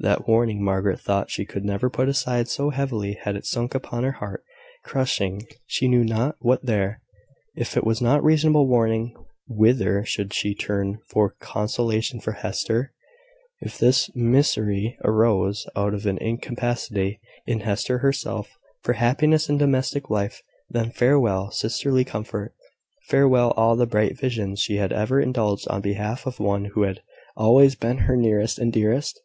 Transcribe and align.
That 0.00 0.28
warning 0.28 0.62
Margaret 0.62 1.00
thought 1.00 1.28
she 1.28 1.44
could 1.44 1.64
never 1.64 1.90
put 1.90 2.08
aside, 2.08 2.46
so 2.46 2.70
heavily 2.70 3.14
had 3.14 3.34
it 3.34 3.44
sunk 3.44 3.74
upon 3.74 4.04
her 4.04 4.12
heart, 4.12 4.44
crushing 4.84 5.42
she 5.66 5.88
knew 5.88 6.04
not 6.04 6.36
what 6.38 6.64
there. 6.64 7.02
If 7.56 7.76
it 7.76 7.82
was 7.82 8.00
not 8.00 8.20
a 8.20 8.22
reasonable 8.22 8.68
warning, 8.68 9.12
whither 9.48 10.04
should 10.04 10.32
she 10.32 10.54
turn 10.54 11.00
for 11.10 11.34
consolation 11.40 12.20
for 12.20 12.30
Hester? 12.30 12.92
If 13.60 13.76
this 13.76 14.08
misery 14.14 14.96
arose 15.04 15.66
out 15.74 15.94
of 15.94 16.06
an 16.06 16.18
incapacity 16.18 17.18
in 17.44 17.58
Hester 17.62 17.98
herself 17.98 18.56
for 18.84 18.92
happiness 18.92 19.48
in 19.48 19.58
domestic 19.58 20.08
life, 20.08 20.44
then 20.70 20.92
farewell 20.92 21.50
sisterly 21.50 22.04
comfort 22.04 22.54
farewell 23.08 23.50
all 23.56 23.74
the 23.74 23.84
bright 23.84 24.16
visions 24.16 24.60
she 24.60 24.76
had 24.76 24.92
ever 24.92 25.20
indulged 25.20 25.66
on 25.66 25.80
behalf 25.80 26.24
of 26.24 26.36
the 26.36 26.44
one 26.44 26.66
who 26.66 26.82
had 26.84 27.02
always 27.36 27.74
been 27.74 27.98
her 28.06 28.14
nearest 28.16 28.60
and 28.60 28.72
dearest? 28.72 29.20